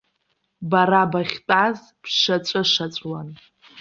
Бара 0.69 1.03
бахьтәаз 1.11 1.79
бшаҵәышаҵәуан. 2.01 3.29